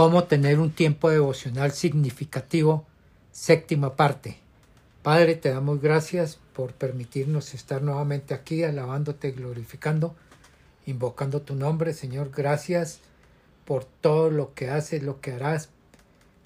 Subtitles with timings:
[0.00, 2.86] cómo tener un tiempo devocional significativo,
[3.32, 4.38] séptima parte.
[5.02, 10.16] Padre, te damos gracias por permitirnos estar nuevamente aquí, alabándote, glorificando,
[10.86, 12.30] invocando tu nombre, Señor.
[12.34, 13.00] Gracias
[13.66, 15.68] por todo lo que haces, lo que harás.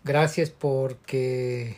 [0.02, 1.76] Gracias porque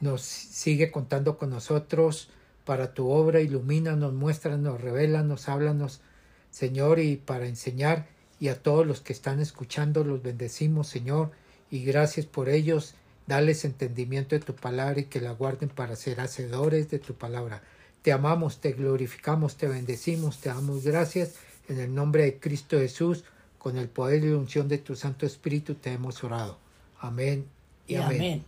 [0.00, 2.28] nos sigue contando con nosotros
[2.66, 6.02] para tu obra, ilumínanos, muéstranos, revélanos, háblanos,
[6.50, 11.30] Señor, y para enseñar y a todos los que están escuchando los bendecimos, Señor,
[11.70, 12.94] y gracias por ellos.
[13.26, 17.62] Dales entendimiento de tu palabra y que la guarden para ser hacedores de tu palabra.
[18.02, 21.36] Te amamos, te glorificamos, te bendecimos, te damos gracias.
[21.68, 23.24] En el nombre de Cristo Jesús,
[23.58, 26.58] con el poder y la unción de tu Santo Espíritu, te hemos orado.
[27.00, 27.46] Amén
[27.86, 28.44] y, amén.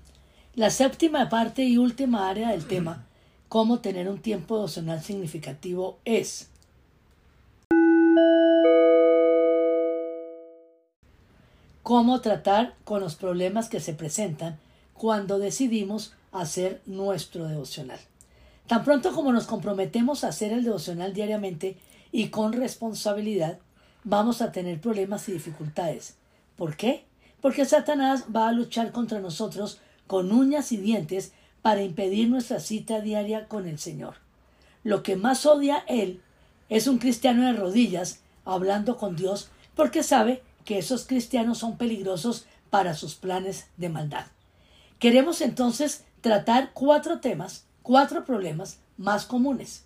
[0.55, 3.07] La séptima parte y última área del tema,
[3.49, 6.51] cómo tener un tiempo devocional significativo, es
[11.87, 14.59] cómo tratar con los problemas que se presentan
[14.93, 18.01] cuando decidimos hacer nuestro devocional.
[18.67, 21.77] Tan pronto como nos comprometemos a hacer el devocional diariamente
[22.11, 23.61] y con responsabilidad,
[24.03, 26.17] vamos a tener problemas y dificultades.
[26.57, 27.05] ¿Por qué?
[27.41, 31.31] Porque Satanás va a luchar contra nosotros con uñas y dientes
[31.63, 34.15] para impedir nuestra cita diaria con el Señor.
[34.83, 36.21] Lo que más odia él
[36.69, 42.45] es un cristiano de rodillas hablando con Dios porque sabe que esos cristianos son peligrosos
[42.69, 44.27] para sus planes de maldad.
[44.99, 49.85] Queremos entonces tratar cuatro temas, cuatro problemas más comunes.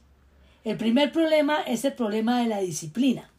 [0.64, 3.30] El primer problema es el problema de la disciplina.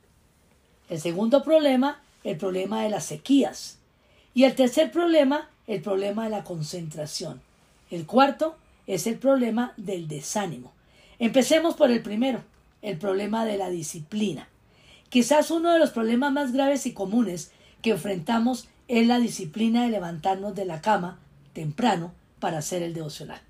[0.88, 3.80] El segundo problema, el problema de las sequías.
[4.34, 7.42] Y el tercer problema, el problema de la concentración.
[7.90, 8.56] El cuarto
[8.88, 10.74] es el problema del desánimo.
[11.20, 12.44] Empecemos por el primero,
[12.82, 14.48] el problema de la disciplina.
[15.12, 17.52] Quizás uno de los problemas más graves y comunes
[17.82, 21.20] que enfrentamos es la disciplina de levantarnos de la cama
[21.52, 23.42] temprano para hacer el devocional.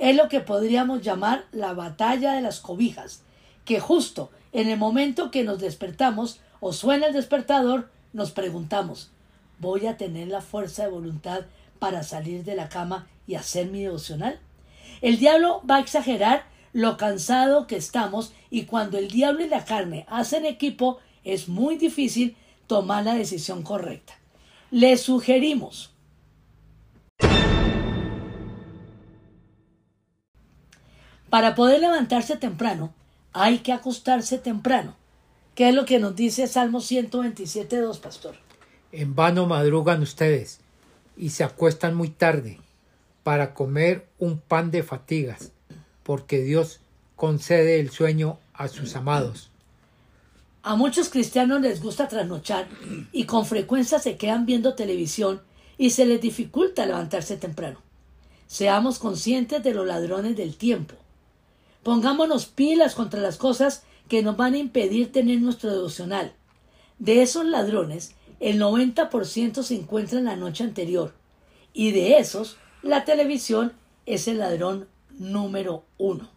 [0.00, 3.22] Es lo que podríamos llamar la batalla de las cobijas,
[3.64, 9.12] que justo en el momento que nos despertamos o suena el despertador, nos preguntamos,
[9.60, 11.42] ¿voy a tener la fuerza de voluntad
[11.78, 14.40] para salir de la cama y hacer mi devocional?
[15.02, 19.64] El diablo va a exagerar lo cansado que estamos y cuando el diablo y la
[19.64, 24.12] carne hacen equipo es muy difícil tomar la decisión correcta.
[24.70, 25.94] Le sugerimos
[31.30, 32.92] Para poder levantarse temprano,
[33.32, 34.94] hay que acostarse temprano.
[35.54, 38.36] ¿Qué es lo que nos dice Salmo 127.2, pastor?
[38.92, 40.60] En vano madrugan ustedes
[41.16, 42.60] y se acuestan muy tarde
[43.22, 45.52] para comer un pan de fatigas
[46.06, 46.78] porque Dios
[47.16, 49.50] concede el sueño a sus amados.
[50.62, 52.68] A muchos cristianos les gusta trasnochar
[53.10, 55.42] y con frecuencia se quedan viendo televisión
[55.76, 57.80] y se les dificulta levantarse temprano.
[58.46, 60.94] Seamos conscientes de los ladrones del tiempo.
[61.82, 66.34] Pongámonos pilas contra las cosas que nos van a impedir tener nuestro devocional.
[67.00, 71.14] De esos ladrones, el 90% se encuentra en la noche anterior,
[71.72, 73.72] y de esos, la televisión
[74.06, 74.86] es el ladrón
[75.18, 76.28] número uno.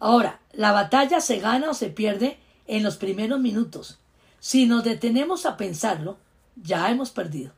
[0.00, 3.98] Ahora, la batalla se gana o se pierde en los primeros minutos.
[4.40, 6.18] Si nos detenemos a pensarlo,
[6.56, 7.52] ya hemos perdido.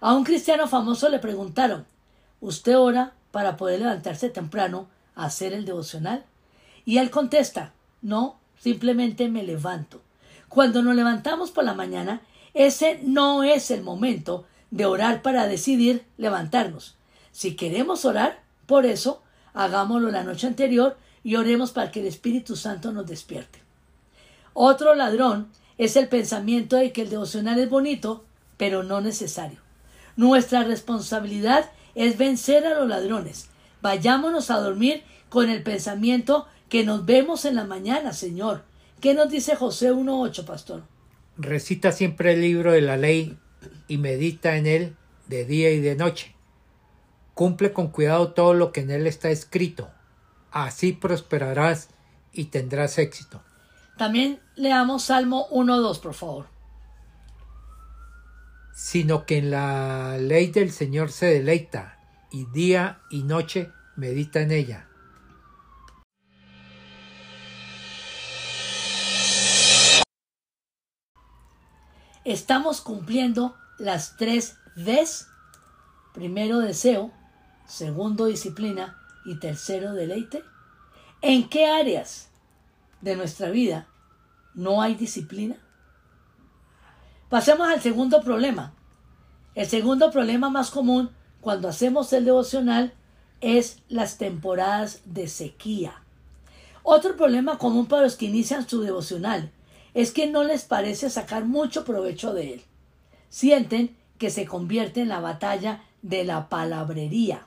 [0.00, 1.86] A un cristiano famoso le preguntaron,
[2.40, 6.24] ¿usted ora para poder levantarse temprano a hacer el devocional?
[6.84, 10.00] Y él contesta, no, simplemente me levanto.
[10.48, 12.20] Cuando nos levantamos por la mañana,
[12.54, 16.96] ese no es el momento de orar para decidir levantarnos.
[17.30, 19.22] Si queremos orar, por eso,
[19.54, 23.60] hagámoslo la noche anterior y oremos para que el Espíritu Santo nos despierte.
[24.54, 25.48] Otro ladrón
[25.78, 28.24] es el pensamiento de que el devocional es bonito,
[28.56, 29.58] pero no necesario.
[30.16, 33.48] Nuestra responsabilidad es vencer a los ladrones.
[33.80, 38.62] Vayámonos a dormir con el pensamiento que nos vemos en la mañana, Señor.
[39.00, 40.82] ¿Qué nos dice José 1.8, pastor?
[41.36, 43.36] Recita siempre el libro de la ley
[43.88, 44.96] y medita en él
[45.26, 46.34] de día y de noche.
[47.34, 49.90] Cumple con cuidado todo lo que en él está escrito.
[50.50, 51.88] Así prosperarás
[52.32, 53.42] y tendrás éxito.
[53.96, 56.46] También leamos Salmo 1.2, por favor.
[58.74, 61.98] Sino que en la ley del Señor se deleita,
[62.30, 64.88] y día y noche medita en ella.
[72.24, 75.26] Estamos cumpliendo las tres Ds.
[76.14, 77.10] Primero deseo,
[77.66, 80.44] segundo disciplina y tercero deleite.
[81.20, 82.30] ¿En qué áreas
[83.00, 83.88] de nuestra vida
[84.54, 85.56] no hay disciplina?
[87.28, 88.74] Pasemos al segundo problema.
[89.54, 91.10] El segundo problema más común
[91.40, 92.94] cuando hacemos el devocional
[93.40, 96.02] es las temporadas de sequía.
[96.82, 99.52] Otro problema común para los que inician su devocional
[99.94, 102.62] es que no les parece sacar mucho provecho de él.
[103.28, 107.46] Sienten que se convierte en la batalla de la palabrería.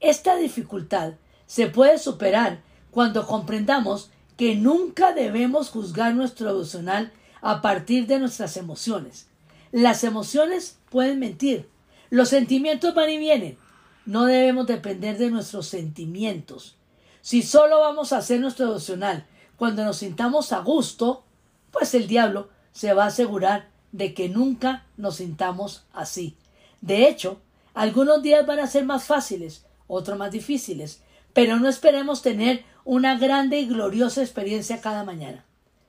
[0.00, 1.14] Esta dificultad
[1.46, 7.12] se puede superar cuando comprendamos que nunca debemos juzgar nuestro devocional
[7.42, 9.28] a partir de nuestras emociones.
[9.72, 11.68] Las emociones pueden mentir,
[12.08, 13.58] los sentimientos van y vienen.
[14.06, 16.76] No debemos depender de nuestros sentimientos.
[17.20, 19.26] Si solo vamos a hacer nuestro devocional
[19.56, 21.22] cuando nos sintamos a gusto,
[21.70, 26.36] pues el diablo se va a asegurar de que nunca nos sintamos así.
[26.80, 27.40] De hecho,
[27.74, 31.02] algunos días van a ser más fáciles, otros más difíciles,
[31.32, 35.44] pero no esperemos tener una grande y gloriosa experiencia cada mañana.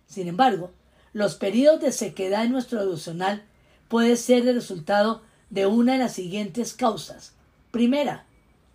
[0.08, 0.72] Sin embargo,
[1.14, 3.44] los periodos de sequedad en nuestro devocional
[3.88, 7.34] puede ser el resultado de una de las siguientes causas.
[7.72, 8.26] Primera,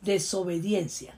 [0.02, 1.14] desobediencia.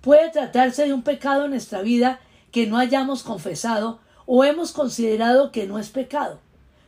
[0.00, 2.20] Puede tratarse de un pecado en nuestra vida
[2.52, 6.40] que no hayamos confesado o hemos considerado que no es pecado.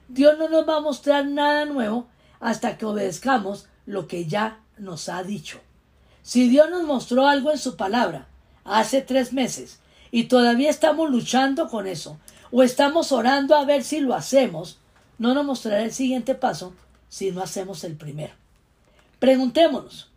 [0.08, 2.06] Dios no nos va a mostrar nada nuevo
[2.40, 5.60] hasta que obedezcamos lo que ya nos ha dicho.
[6.30, 8.28] Si Dios nos mostró algo en su palabra
[8.62, 9.80] hace tres meses
[10.12, 12.20] y todavía estamos luchando con eso
[12.52, 14.78] o estamos orando a ver si lo hacemos,
[15.18, 16.72] no nos mostrará el siguiente paso
[17.08, 18.32] si no hacemos el primero.
[19.18, 20.12] Preguntémonos.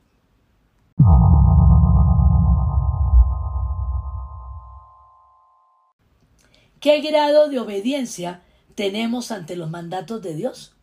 [6.79, 8.43] ¿Qué grado de obediencia
[8.75, 10.75] tenemos ante los mandatos de Dios?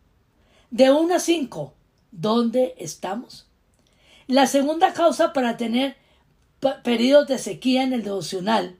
[0.71, 1.73] De 1 a 5,
[2.11, 3.47] ¿dónde estamos?
[4.27, 5.95] La segunda causa para tener
[6.83, 8.77] periodos de sequía en el devocional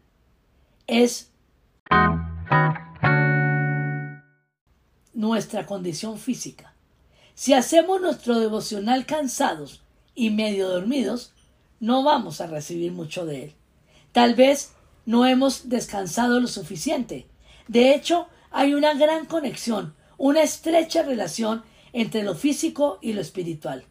[0.87, 1.31] es
[5.13, 6.73] nuestra condición física.
[7.33, 9.81] Si hacemos nuestro devocional cansados
[10.13, 11.33] y medio dormidos,
[11.79, 13.53] no vamos a recibir mucho de él.
[14.11, 14.73] Tal vez
[15.05, 17.27] no hemos descansado lo suficiente.
[17.67, 21.63] De hecho, hay una gran conexión, una estrecha relación
[21.93, 23.85] entre lo físico y lo espiritual.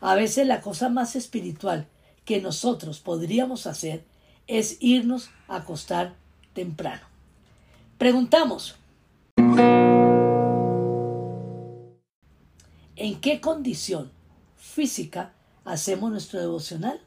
[0.00, 1.86] A veces la cosa más espiritual
[2.24, 4.04] que nosotros podríamos hacer
[4.46, 6.14] es irnos a acostar
[6.52, 7.02] temprano.
[7.98, 8.76] Preguntamos,
[12.96, 14.12] ¿En qué condición
[14.56, 15.32] física
[15.64, 17.00] hacemos nuestro devocional?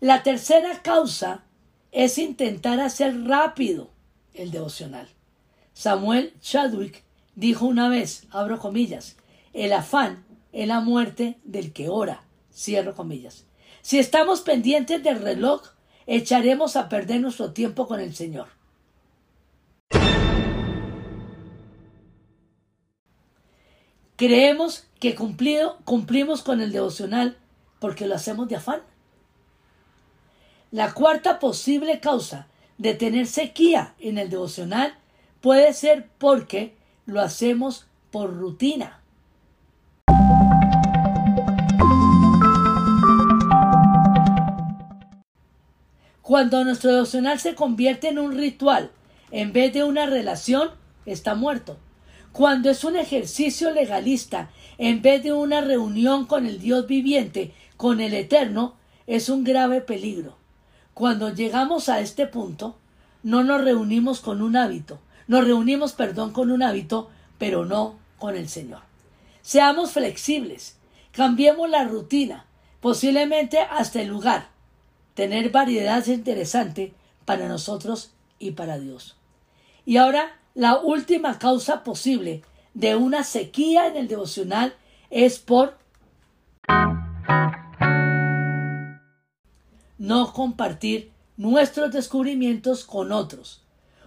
[0.00, 1.42] La tercera causa
[1.90, 3.90] es intentar hacer rápido
[4.32, 5.08] el devocional.
[5.72, 7.02] Samuel Chadwick
[7.34, 9.16] dijo una vez, abro comillas,
[9.52, 10.23] el afán
[10.54, 12.22] es la muerte del que ora,
[12.54, 13.44] cierro comillas.
[13.82, 15.62] Si estamos pendientes del reloj,
[16.06, 18.46] echaremos a perder nuestro tiempo con el Señor.
[24.16, 27.36] Creemos que cumplido, cumplimos con el devocional
[27.80, 28.80] porque lo hacemos de afán.
[30.70, 32.46] La cuarta posible causa
[32.78, 34.96] de tener sequía en el devocional
[35.40, 39.03] puede ser porque lo hacemos por rutina.
[46.24, 48.90] Cuando nuestro devocional se convierte en un ritual
[49.30, 50.70] en vez de una relación,
[51.04, 51.76] está muerto.
[52.32, 58.00] Cuando es un ejercicio legalista en vez de una reunión con el Dios viviente, con
[58.00, 58.74] el Eterno,
[59.06, 60.38] es un grave peligro.
[60.94, 62.78] Cuando llegamos a este punto,
[63.22, 68.34] no nos reunimos con un hábito, nos reunimos, perdón, con un hábito, pero no con
[68.34, 68.80] el Señor.
[69.42, 70.78] Seamos flexibles,
[71.12, 72.46] cambiemos la rutina,
[72.80, 74.53] posiblemente hasta el lugar.
[75.14, 76.92] Tener variedad es interesante
[77.24, 79.16] para nosotros y para Dios.
[79.86, 82.42] Y ahora la última causa posible
[82.74, 84.74] de una sequía en el devocional
[85.10, 85.78] es por
[89.98, 93.62] no compartir nuestros descubrimientos con otros.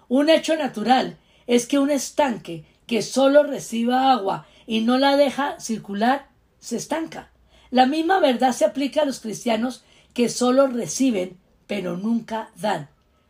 [0.09, 5.59] Un hecho natural es que un estanque que solo reciba agua y no la deja
[5.59, 6.27] circular
[6.59, 7.31] se estanca.
[7.69, 9.83] La misma verdad se aplica a los cristianos
[10.17, 12.89] que solo reciben pero nunca dan.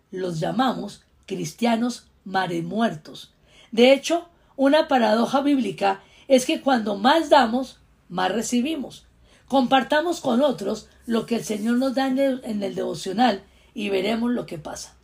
[0.09, 3.33] Los llamamos cristianos mares muertos.
[3.73, 9.05] De hecho, una paradoja bíblica es que cuando más damos, más recibimos.
[9.49, 14.45] Compartamos con otros lo que el Señor nos da en el, devocional y veremos lo
[14.45, 14.95] que pasa.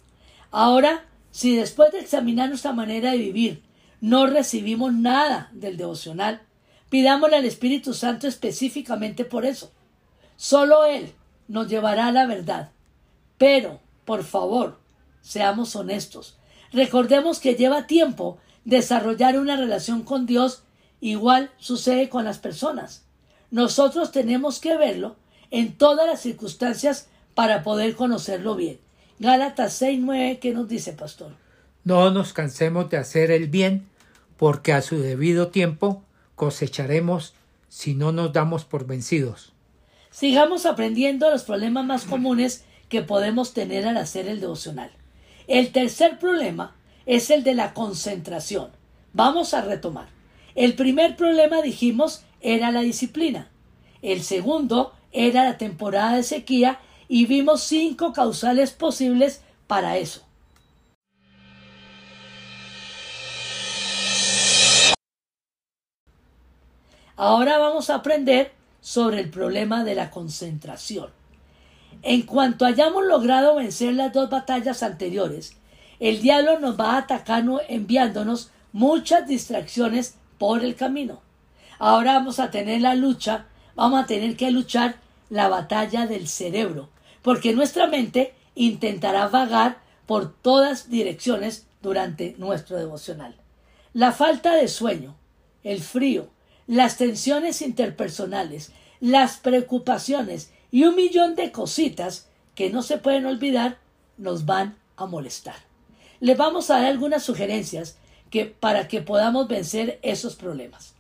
[0.51, 3.61] Ahora, si después de examinar nuestra manera de vivir
[3.99, 6.43] no recibimos nada del devocional,
[6.89, 9.69] pidámosle al Espíritu Santo específicamente por eso.
[10.37, 11.13] Solo Él
[11.47, 12.71] nos llevará a la verdad.
[13.37, 14.79] Pero, por favor,
[15.21, 16.37] seamos honestos.
[16.71, 20.63] Recordemos que lleva tiempo desarrollar una relación con Dios,
[21.01, 23.01] igual sucede con las personas.
[23.51, 25.15] nosotros tenemos que verlo
[25.51, 28.79] en todas las circunstancias para poder conocerlo bien.
[29.19, 31.33] Gálatas 6:9, ¿qué nos dice, pastor?
[31.83, 33.87] No nos cansemos de hacer el bien,
[34.37, 36.03] porque a su debido tiempo
[36.35, 37.35] cosecharemos
[37.69, 39.52] si no nos damos por vencidos.
[40.13, 44.91] Sigamos aprendiendo los problemas más comunes que podemos tener al hacer el devocional.
[45.47, 46.75] El tercer problema
[47.07, 48.69] es el de la concentración.
[49.13, 50.05] Vamos a retomar.
[50.53, 53.49] El primer problema, dijimos, era la disciplina.
[54.03, 60.21] El segundo era la temporada de sequía y vimos cinco causales posibles para eso.
[67.15, 68.51] Ahora vamos a aprender
[68.83, 71.07] sobre el problema de la concentración.
[72.01, 75.55] En cuanto hayamos logrado vencer las dos batallas anteriores,
[76.01, 81.21] el diablo nos va a atacar enviándonos muchas distracciones por el camino.
[81.79, 84.97] Ahora vamos a tener la lucha, vamos a tener que luchar
[85.29, 86.89] la batalla del cerebro,
[87.21, 93.37] porque nuestra mente intentará vagar por todas direcciones durante nuestro devocional.
[93.93, 95.15] La falta de sueño,
[95.63, 96.27] el frío,
[96.67, 103.77] las tensiones interpersonales, las preocupaciones y un millón de cositas que no se pueden olvidar
[104.17, 105.55] nos van a molestar.
[106.19, 107.97] Les vamos a dar algunas sugerencias
[108.29, 110.95] que, para que podamos vencer esos problemas.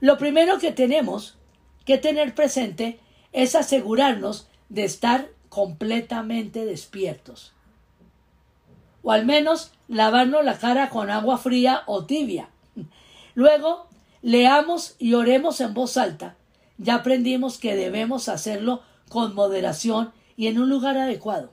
[0.00, 1.36] Lo primero que tenemos
[1.84, 3.00] que tener presente
[3.32, 7.52] es asegurarnos de estar completamente despiertos.
[9.02, 12.50] O al menos lavarnos la cara con agua fría o tibia.
[13.34, 13.88] Luego,
[14.22, 16.36] leamos y oremos en voz alta.
[16.76, 21.52] Ya aprendimos que debemos hacerlo con moderación y en un lugar adecuado.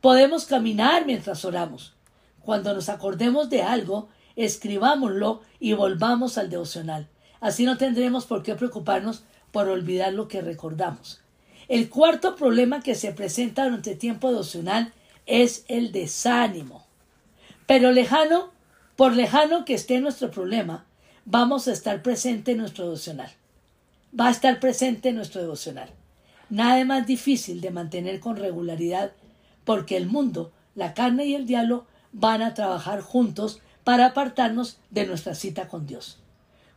[0.00, 1.94] Podemos caminar mientras oramos.
[2.40, 7.08] Cuando nos acordemos de algo, escribámoslo y volvamos al devocional.
[7.40, 11.20] Así no tendremos por qué preocuparnos por olvidar lo que recordamos.
[11.68, 14.92] El cuarto problema que se presenta durante el tiempo devocional
[15.26, 16.84] es el desánimo.
[17.66, 18.50] Pero lejano,
[18.96, 20.84] por lejano que esté nuestro problema,
[21.24, 23.30] vamos a estar presente en nuestro devocional.
[24.18, 25.90] Va a estar presente en nuestro devocional.
[26.50, 29.12] Nada más difícil de mantener con regularidad,
[29.64, 35.06] porque el mundo, la carne y el diablo van a trabajar juntos para apartarnos de
[35.06, 36.18] nuestra cita con Dios.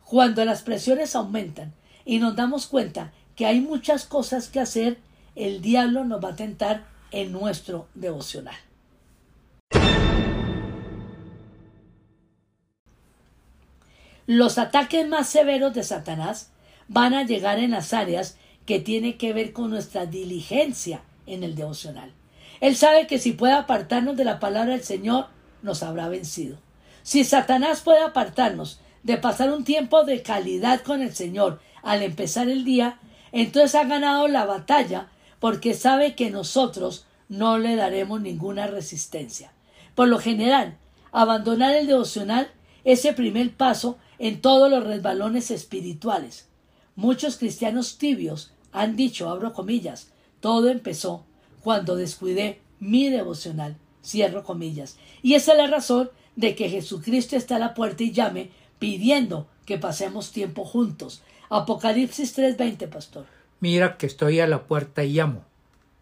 [0.04, 1.74] Cuando las presiones aumentan
[2.04, 4.98] y nos damos cuenta que hay muchas cosas que hacer,
[5.36, 8.56] el diablo nos va a tentar en nuestro devocional.
[14.28, 16.50] Los ataques más severos de Satanás
[16.86, 21.54] van a llegar en las áreas que tienen que ver con nuestra diligencia en el
[21.54, 22.12] devocional.
[22.60, 25.28] Él sabe que si puede apartarnos de la palabra del Señor,
[25.62, 26.58] nos habrá vencido.
[27.02, 32.50] Si Satanás puede apartarnos de pasar un tiempo de calidad con el Señor al empezar
[32.50, 32.98] el día,
[33.32, 35.08] entonces ha ganado la batalla
[35.40, 39.52] porque sabe que nosotros no le daremos ninguna resistencia.
[39.94, 40.76] Por lo general,
[41.12, 42.50] abandonar el devocional
[42.84, 46.48] es el primer paso en todos los resbalones espirituales.
[46.96, 50.10] Muchos cristianos tibios han dicho, abro comillas,
[50.40, 51.24] todo empezó
[51.62, 54.96] cuando descuidé mi devocional, cierro comillas.
[55.22, 59.48] Y esa es la razón de que Jesucristo está a la puerta y llame pidiendo
[59.66, 61.22] que pasemos tiempo juntos.
[61.50, 63.26] Apocalipsis 3:20, pastor.
[63.60, 65.44] Mira que estoy a la puerta y llamo.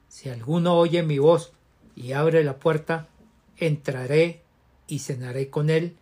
[0.09, 1.53] Si alguno oye mi voz
[1.95, 3.09] y abre la puerta,
[3.57, 4.43] entraré
[4.87, 5.97] y cenaré con él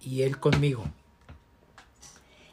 [0.00, 0.84] y él conmigo.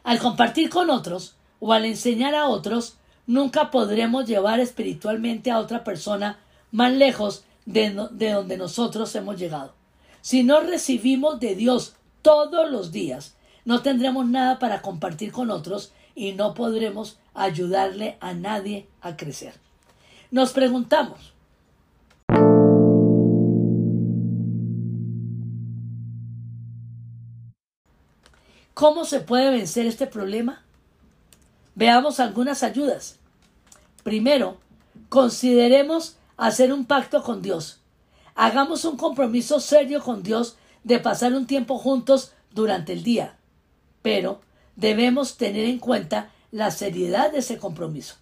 [0.05, 5.83] Al compartir con otros o al enseñar a otros, nunca podremos llevar espiritualmente a otra
[5.83, 6.37] persona
[6.71, 9.73] más lejos de, de donde nosotros hemos llegado.
[10.21, 13.35] Si no recibimos de Dios todos los días,
[13.65, 19.55] no tendremos nada para compartir con otros y no podremos ayudarle a nadie a crecer.
[20.29, 21.33] Nos preguntamos,
[28.85, 30.61] ¿cómo se puede vencer este problema?
[31.73, 33.15] Veamos algunas ayudas.
[34.03, 34.57] Primero,
[35.09, 37.79] consideremos hacer un pacto con Dios.
[38.35, 43.37] Hagamos un compromiso serio con Dios de pasar un tiempo juntos durante el día.
[44.03, 44.41] Pero
[44.75, 48.17] debemos tener en cuenta la seriedad de ese compromiso.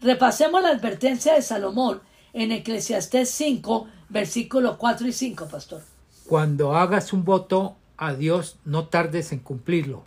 [0.00, 2.00] Repasemos la advertencia de Salomón
[2.32, 5.82] en Eclesiastés 5, versículos 4 y 5, pastor.
[6.26, 10.04] Cuando hagas un voto a Dios, no tardes en cumplirlo,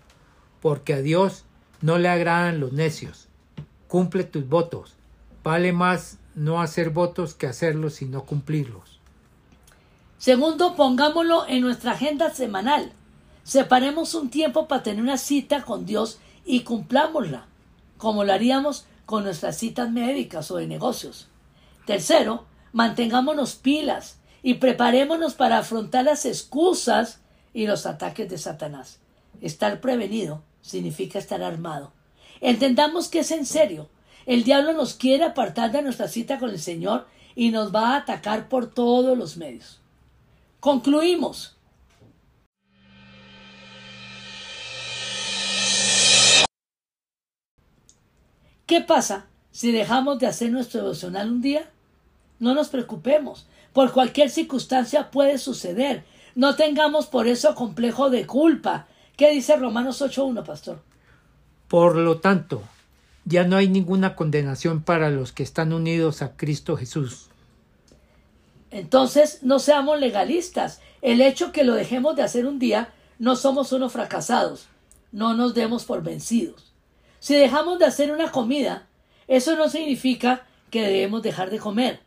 [0.62, 1.46] porque a Dios
[1.82, 3.28] no le agradan los necios.
[3.88, 4.96] Cumple tus votos.
[5.44, 9.00] Vale más no hacer votos que hacerlos y no cumplirlos.
[10.18, 12.92] Segundo, pongámoslo en nuestra agenda semanal.
[13.44, 17.46] Separemos un tiempo para tener una cita con Dios y cumplámosla,
[17.98, 21.28] como lo haríamos con nuestras citas médicas o de negocios.
[21.86, 27.22] Tercero, mantengámonos pilas y preparémonos para afrontar las excusas
[27.54, 29.00] y los ataques de Satanás.
[29.42, 31.92] Estar prevenido significa estar armado.
[32.42, 33.90] Entendamos que es en serio.
[34.26, 37.98] El diablo nos quiere apartar de nuestra cita con el Señor y nos va a
[37.98, 39.80] atacar por todos los medios.
[40.60, 41.56] Concluimos.
[48.66, 51.72] ¿Qué pasa si dejamos de hacer nuestro devocional un día?
[52.38, 53.48] No nos preocupemos.
[53.74, 56.04] Por cualquier circunstancia puede suceder.
[56.40, 58.88] No tengamos por eso complejo de culpa.
[59.18, 60.80] ¿Qué dice Romanos 8.1, pastor?
[61.68, 62.64] Por lo tanto,
[63.26, 67.28] ya no hay ninguna condenación para los que están unidos a Cristo Jesús.
[68.72, 70.80] Entonces, no seamos legalistas.
[71.02, 74.68] El hecho que lo dejemos de hacer un día, no somos unos fracasados.
[75.12, 76.72] No nos demos por vencidos.
[77.20, 78.88] Si dejamos de hacer una comida,
[79.28, 82.00] eso no significa que debemos dejar de comer.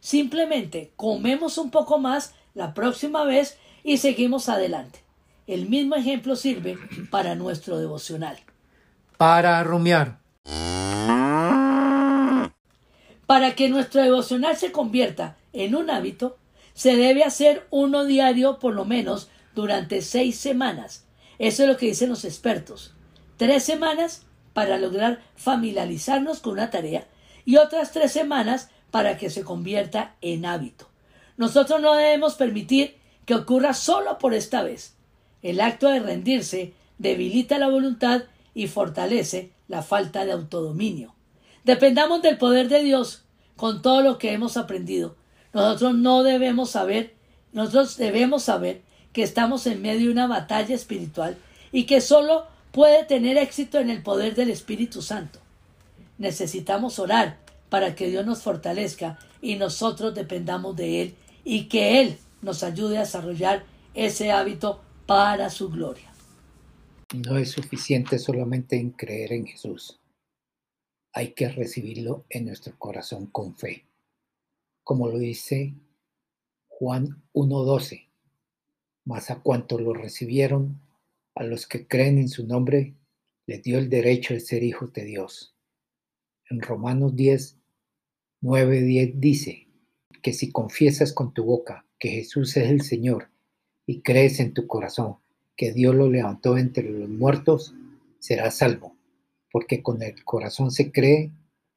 [0.00, 5.00] Simplemente comemos un poco más la próxima vez y seguimos adelante.
[5.46, 6.78] El mismo ejemplo sirve
[7.10, 8.38] para nuestro devocional.
[9.16, 10.18] Para rumiar.
[13.26, 16.38] Para que nuestro devocional se convierta en un hábito,
[16.74, 21.06] se debe hacer uno diario por lo menos durante seis semanas.
[21.38, 22.94] Eso es lo que dicen los expertos.
[23.36, 27.06] Tres semanas para lograr familiarizarnos con una tarea
[27.44, 30.88] y otras tres semanas para que se convierta en hábito.
[31.36, 32.96] Nosotros no debemos permitir
[33.28, 34.94] que ocurra solo por esta vez.
[35.42, 38.22] El acto de rendirse debilita la voluntad
[38.54, 41.14] y fortalece la falta de autodominio.
[41.62, 43.24] Dependamos del poder de Dios
[43.54, 45.14] con todo lo que hemos aprendido.
[45.52, 47.16] Nosotros no debemos saber,
[47.52, 48.80] nosotros debemos saber
[49.12, 51.36] que estamos en medio de una batalla espiritual
[51.70, 55.38] y que solo puede tener éxito en el poder del Espíritu Santo.
[56.16, 57.36] Necesitamos orar
[57.68, 62.98] para que Dios nos fortalezca y nosotros dependamos de Él y que Él nos ayude
[62.98, 66.12] a desarrollar ese hábito para su gloria.
[67.14, 69.98] No es suficiente solamente en creer en Jesús.
[71.12, 73.86] Hay que recibirlo en nuestro corazón con fe.
[74.84, 75.74] Como lo dice
[76.68, 78.06] Juan 1.12.
[79.04, 80.80] Mas a cuanto lo recibieron,
[81.34, 82.94] a los que creen en su nombre,
[83.46, 85.54] les dio el derecho de ser hijos de Dios.
[86.50, 87.56] En Romanos 10,
[88.42, 89.66] 9, 10 dice
[90.22, 93.28] que si confiesas con tu boca que Jesús es el Señor
[93.86, 95.16] y crees en tu corazón
[95.56, 97.74] que Dios lo levantó entre los muertos,
[98.20, 98.96] serás salvo,
[99.50, 101.32] porque con el corazón se cree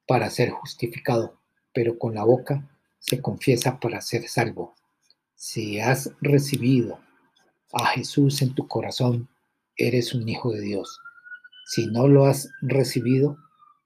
[0.06, 1.40] para ser justificado,
[1.74, 2.68] pero con la boca
[3.00, 4.74] se confiesa para ser salvo.
[5.34, 7.00] Si has recibido
[7.72, 9.28] a Jesús en tu corazón,
[9.76, 11.00] eres un hijo de Dios.
[11.66, 13.36] Si no lo has recibido,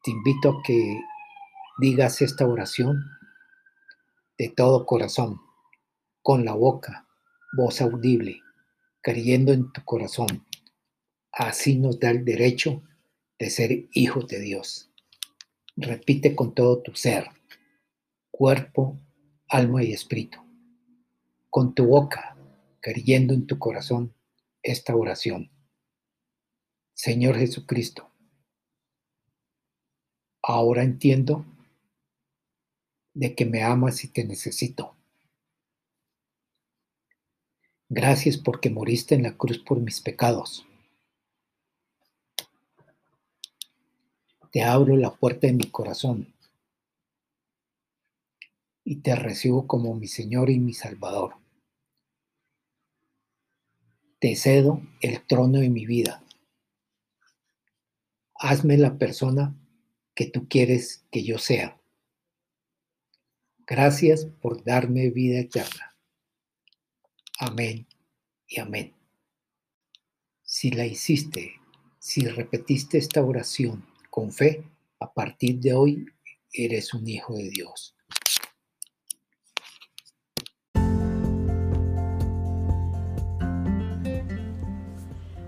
[0.03, 1.01] te invito a que
[1.79, 3.03] digas esta oración
[4.37, 5.41] de todo corazón,
[6.27, 7.07] con la boca,
[7.53, 8.43] voz audible,
[9.01, 10.45] creyendo en tu corazón.
[11.31, 12.83] Así nos da el derecho
[13.39, 14.91] de ser hijos de Dios.
[15.77, 17.29] Repite con todo tu ser,
[18.33, 18.99] cuerpo,
[19.49, 20.41] alma y espíritu.
[21.49, 22.37] Con tu boca,
[22.81, 24.13] creyendo en tu corazón,
[24.65, 25.53] esta oración.
[26.93, 28.11] Señor Jesucristo,
[30.43, 31.47] ahora entiendo
[33.15, 34.97] de que me amas y te necesito.
[37.89, 40.67] Gracias porque moriste en la cruz por mis pecados.
[44.51, 46.35] Te abro la puerta de mi corazón
[48.83, 51.37] y te recibo como mi Señor y mi Salvador.
[54.19, 56.25] Te cedo el trono de mi vida.
[58.35, 59.55] Hazme la persona
[60.15, 61.79] que tú quieres que yo sea.
[63.67, 65.96] Gracias por darme vida eterna.
[67.39, 67.87] Amén
[68.49, 68.95] y amén.
[70.43, 71.53] Si la hiciste,
[71.99, 74.65] si repetiste esta oración con fe,
[75.01, 76.07] a partir de hoy
[76.51, 77.95] eres un hijo de Dios.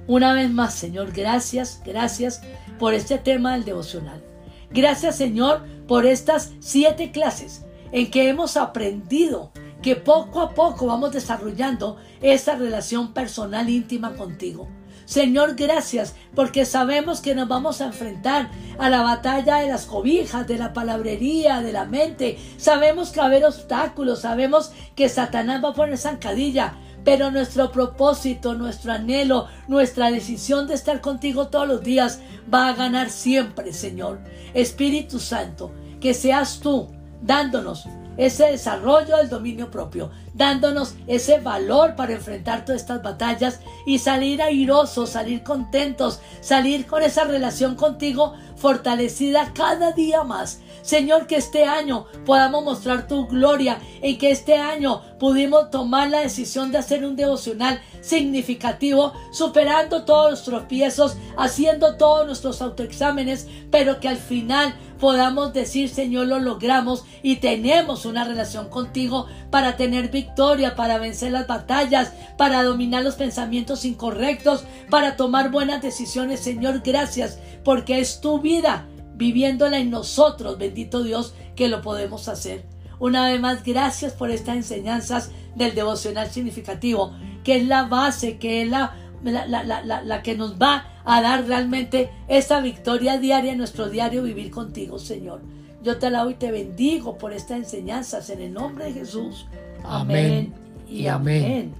[0.06, 2.42] Una vez más, Señor, gracias, gracias
[2.78, 4.22] por este tema del devocional.
[4.70, 11.12] Gracias, Señor, por estas siete clases en que hemos aprendido que poco a poco vamos
[11.12, 14.68] desarrollando esa relación personal íntima contigo.
[15.08, 20.46] Señor, gracias porque sabemos que nos vamos a enfrentar a la batalla de las cobijas,
[20.46, 22.38] de la palabrería, de la mente.
[22.58, 27.72] Sabemos que va a haber obstáculos, sabemos que Satanás va a poner zancadilla, pero nuestro
[27.72, 32.20] propósito, nuestro anhelo, nuestra decisión de estar contigo todos los días
[32.52, 34.20] va a ganar siempre, Señor.
[34.52, 36.88] Espíritu Santo, que seas tú
[37.22, 37.86] dándonos
[38.18, 44.42] ese desarrollo del dominio propio, dándonos ese valor para enfrentar todas estas batallas y salir
[44.42, 50.60] airosos, salir contentos, salir con esa relación contigo fortalecida cada día más.
[50.82, 56.20] Señor, que este año podamos mostrar tu gloria y que este año pudimos tomar la
[56.20, 64.00] decisión de hacer un devocional significativo, superando todos los tropiezos, haciendo todos nuestros autoexámenes, pero
[64.00, 70.10] que al final podamos decir, Señor, lo logramos y tenemos una relación contigo para tener
[70.10, 76.40] victoria, para vencer las batallas, para dominar los pensamientos incorrectos, para tomar buenas decisiones.
[76.40, 82.64] Señor, gracias porque es tu vida viviéndola en nosotros, bendito Dios, que lo podemos hacer.
[83.00, 87.12] Una vez más, gracias por estas enseñanzas del devocional significativo,
[87.44, 92.60] que es la base, que es la, la, que nos va a dar realmente esa
[92.60, 95.40] victoria diaria en nuestro diario vivir contigo, Señor.
[95.82, 99.46] Yo te alabo y te bendigo por estas enseñanzas en el nombre de Jesús.
[99.84, 100.52] Amén,
[100.86, 101.72] y amén.